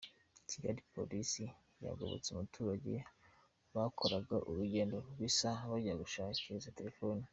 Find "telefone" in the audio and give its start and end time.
6.79-7.21